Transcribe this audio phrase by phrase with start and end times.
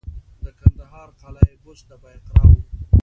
[0.43, 2.59] د کندهار قلعه بست د بایقرا وه